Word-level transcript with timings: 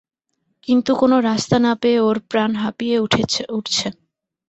কিন্তু 0.67 0.91
কোনো 0.95 1.15
রাস্তা 1.21 1.57
না 1.65 1.73
পেয়ে 1.81 1.99
ওর 1.99 2.17
প্রাণ 2.29 2.51
হাঁপিয়ে 2.55 2.97
উঠছে। 2.99 3.87